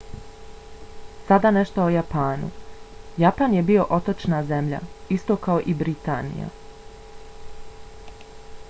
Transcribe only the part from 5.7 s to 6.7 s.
i britanija